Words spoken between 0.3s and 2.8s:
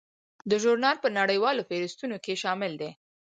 دا ژورنال په نړیوالو فهرستونو کې شامل